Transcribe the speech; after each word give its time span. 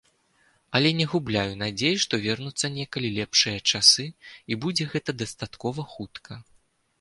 Але 0.77 0.91
не 1.01 1.05
губляю 1.11 1.51
надзеі, 1.63 1.99
што 2.03 2.19
вернуцца 2.23 2.71
некалі 2.77 3.07
лепшыя 3.19 3.59
часы 3.73 4.07
і 4.51 4.59
будзе 4.65 4.89
гэта 4.95 5.11
дастаткова 5.21 5.87
хутка. 5.95 6.41